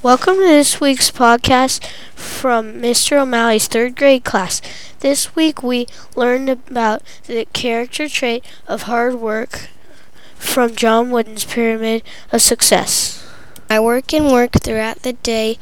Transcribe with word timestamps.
Welcome 0.00 0.36
to 0.36 0.42
this 0.42 0.80
week's 0.80 1.10
podcast 1.10 1.84
from 2.14 2.74
Mr. 2.74 3.20
O'Malley's 3.20 3.66
third 3.66 3.96
grade 3.96 4.22
class. 4.22 4.62
This 5.00 5.34
week 5.34 5.60
we 5.60 5.88
learned 6.14 6.48
about 6.48 7.02
the 7.26 7.46
character 7.52 8.08
trait 8.08 8.44
of 8.68 8.82
hard 8.82 9.16
work 9.16 9.68
from 10.36 10.76
John 10.76 11.10
Wooden's 11.10 11.44
Pyramid 11.44 12.04
of 12.30 12.42
Success. 12.42 13.26
I 13.68 13.80
work 13.80 14.14
and 14.14 14.30
work 14.30 14.52
throughout 14.60 15.02
the 15.02 15.14
day. 15.14 15.58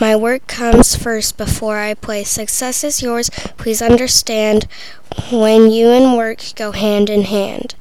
My 0.00 0.14
work 0.14 0.46
comes 0.46 0.94
first 0.94 1.36
before 1.36 1.78
I 1.78 1.94
play. 1.94 2.22
Success 2.22 2.84
is 2.84 3.02
yours. 3.02 3.30
Please 3.56 3.82
understand 3.82 4.68
when 5.32 5.72
you 5.72 5.88
and 5.88 6.16
work 6.16 6.40
go 6.54 6.70
hand 6.70 7.10
in 7.10 7.22
hand. 7.22 7.74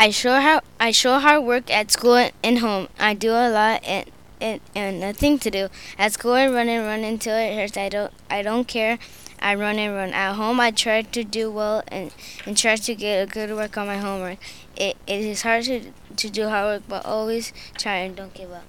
I 0.00 0.10
show 0.10 0.40
how 0.40 0.62
I 0.80 0.90
show 0.90 1.20
hard 1.20 1.44
work 1.44 1.70
at 1.70 1.92
school 1.92 2.28
and 2.42 2.58
home. 2.58 2.88
I 2.98 3.14
do 3.14 3.30
a 3.30 3.48
lot 3.48 3.84
and 3.84 4.10
and, 4.44 4.60
and 4.74 5.00
nothing 5.00 5.38
to 5.38 5.50
do. 5.50 5.68
At 5.98 6.12
school 6.12 6.32
I 6.32 6.46
run 6.46 6.68
and 6.68 6.84
run 6.84 7.02
until 7.02 7.34
it 7.34 7.54
hurts. 7.54 7.78
I 7.78 7.88
don't 7.88 8.12
I 8.30 8.42
don't 8.42 8.68
care. 8.68 8.98
I 9.40 9.54
run 9.54 9.78
and 9.78 9.94
run. 9.94 10.10
At 10.12 10.34
home 10.34 10.60
I 10.60 10.70
try 10.70 11.00
to 11.02 11.24
do 11.24 11.50
well 11.50 11.82
and, 11.88 12.12
and 12.44 12.56
try 12.56 12.76
to 12.76 12.94
get 12.94 13.26
a 13.26 13.30
good 13.30 13.50
work 13.50 13.78
on 13.78 13.86
my 13.86 13.96
homework. 13.96 14.38
It 14.76 14.96
it 15.06 15.20
is 15.22 15.42
hard 15.42 15.64
to 15.64 15.92
to 16.16 16.30
do 16.30 16.48
hard 16.48 16.66
work 16.66 16.82
but 16.88 17.06
always 17.06 17.52
try 17.78 17.96
and 17.96 18.14
don't 18.14 18.34
give 18.34 18.52
up. 18.52 18.64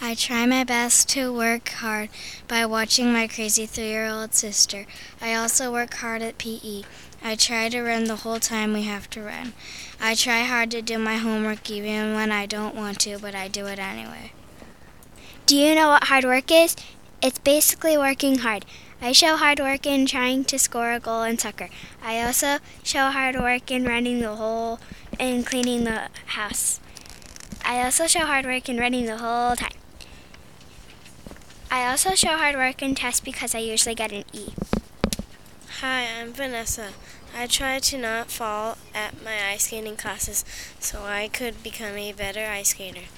I 0.00 0.14
try 0.14 0.46
my 0.46 0.64
best 0.64 1.08
to 1.10 1.32
work 1.32 1.68
hard 1.68 2.08
by 2.46 2.66
watching 2.66 3.12
my 3.12 3.26
crazy 3.28 3.66
three 3.66 3.90
year 3.90 4.06
old 4.06 4.34
sister. 4.34 4.86
I 5.20 5.34
also 5.34 5.72
work 5.72 5.94
hard 5.94 6.22
at 6.22 6.38
PE. 6.38 6.82
I 7.22 7.34
try 7.34 7.68
to 7.68 7.82
run 7.82 8.04
the 8.04 8.22
whole 8.22 8.40
time 8.40 8.72
we 8.72 8.82
have 8.82 9.10
to 9.10 9.22
run. 9.22 9.52
I 10.00 10.14
try 10.14 10.40
hard 10.42 10.70
to 10.72 10.82
do 10.82 10.98
my 10.98 11.16
homework 11.16 11.68
even 11.70 12.14
when 12.14 12.30
I 12.30 12.46
don't 12.46 12.76
want 12.76 13.00
to, 13.00 13.18
but 13.18 13.34
I 13.34 13.48
do 13.48 13.66
it 13.66 13.80
anyway. 13.80 14.32
Do 15.48 15.56
you 15.56 15.74
know 15.74 15.88
what 15.88 16.08
hard 16.08 16.24
work 16.24 16.52
is? 16.52 16.76
It's 17.22 17.38
basically 17.38 17.96
working 17.96 18.40
hard. 18.40 18.66
I 19.00 19.12
show 19.12 19.34
hard 19.34 19.60
work 19.60 19.86
in 19.86 20.04
trying 20.04 20.44
to 20.44 20.58
score 20.58 20.92
a 20.92 21.00
goal 21.00 21.22
in 21.22 21.38
soccer. 21.38 21.70
I 22.02 22.20
also 22.20 22.58
show 22.82 23.08
hard 23.08 23.34
work 23.34 23.70
in 23.70 23.86
running 23.86 24.20
the 24.20 24.36
whole 24.36 24.78
and 25.18 25.46
cleaning 25.46 25.84
the 25.84 26.10
house. 26.36 26.80
I 27.64 27.82
also 27.82 28.06
show 28.06 28.26
hard 28.26 28.44
work 28.44 28.68
in 28.68 28.76
running 28.76 29.06
the 29.06 29.16
whole 29.16 29.56
time. 29.56 29.72
I 31.70 31.88
also 31.88 32.14
show 32.14 32.36
hard 32.36 32.54
work 32.54 32.82
in 32.82 32.94
tests 32.94 33.20
because 33.20 33.54
I 33.54 33.60
usually 33.60 33.94
get 33.94 34.12
an 34.12 34.24
E. 34.34 34.52
Hi, 35.80 36.08
I'm 36.20 36.34
Vanessa. 36.34 36.90
I 37.34 37.46
try 37.46 37.78
to 37.78 37.96
not 37.96 38.30
fall 38.30 38.76
at 38.94 39.24
my 39.24 39.48
ice 39.50 39.64
skating 39.64 39.96
classes 39.96 40.44
so 40.78 41.04
I 41.04 41.28
could 41.28 41.62
become 41.62 41.96
a 41.96 42.12
better 42.12 42.44
ice 42.44 42.68
skater. 42.68 43.08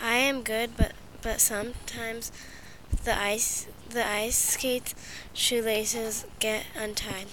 I 0.00 0.18
am 0.18 0.44
good, 0.44 0.76
but 0.76 0.92
but 1.22 1.40
sometimes 1.40 2.32
the 3.04 3.18
ice 3.18 3.66
the 3.88 4.06
ice 4.06 4.36
skates 4.36 4.94
shoelaces 5.32 6.26
get 6.40 6.64
untied. 6.76 7.26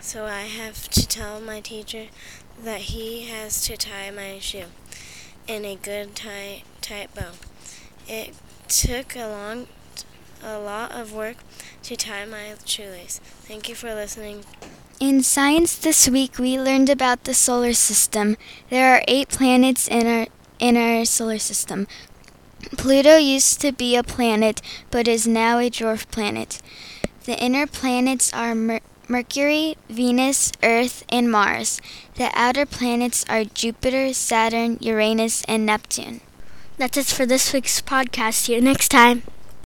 So 0.00 0.24
I 0.24 0.42
have 0.42 0.88
to 0.90 1.06
tell 1.06 1.40
my 1.40 1.60
teacher 1.60 2.06
that 2.62 2.80
he 2.92 3.26
has 3.26 3.62
to 3.66 3.76
tie 3.76 4.10
my 4.10 4.38
shoe 4.38 4.64
in 5.46 5.64
a 5.64 5.76
good 5.76 6.14
tight 6.16 6.62
tight 6.80 7.14
bow. 7.14 7.32
It 8.06 8.34
took 8.68 9.16
a 9.16 9.28
long 9.28 9.66
a 10.42 10.58
lot 10.58 10.92
of 10.92 11.12
work 11.12 11.36
to 11.82 11.96
tie 11.96 12.24
my 12.24 12.54
shoelace. 12.64 13.20
Thank 13.42 13.68
you 13.68 13.74
for 13.74 13.94
listening. 13.94 14.44
In 15.00 15.22
science 15.22 15.76
this 15.78 16.08
week 16.08 16.38
we 16.38 16.58
learned 16.58 16.90
about 16.90 17.24
the 17.24 17.34
solar 17.34 17.72
system. 17.72 18.36
There 18.70 18.94
are 18.94 19.02
8 19.06 19.28
planets 19.28 19.88
in 19.88 20.06
our 20.06 20.26
in 20.58 20.76
our 20.76 21.04
solar 21.04 21.38
system. 21.38 21.86
Pluto 22.76 23.16
used 23.16 23.60
to 23.60 23.72
be 23.72 23.96
a 23.96 24.02
planet 24.02 24.60
but 24.90 25.08
is 25.08 25.26
now 25.26 25.58
a 25.58 25.70
dwarf 25.70 26.08
planet. 26.10 26.60
The 27.24 27.38
inner 27.42 27.66
planets 27.66 28.32
are 28.32 28.54
Mer- 28.54 28.80
Mercury, 29.08 29.76
Venus, 29.88 30.52
Earth, 30.62 31.04
and 31.08 31.30
Mars. 31.30 31.80
The 32.16 32.30
outer 32.34 32.66
planets 32.66 33.24
are 33.28 33.44
Jupiter, 33.44 34.12
Saturn, 34.12 34.78
Uranus, 34.80 35.44
and 35.44 35.64
Neptune. 35.64 36.20
That's 36.76 36.96
it 36.96 37.06
for 37.06 37.26
this 37.26 37.52
week's 37.52 37.80
podcast. 37.80 38.34
See 38.34 38.54
you 38.54 38.60
next 38.60 38.88
time. 38.88 39.22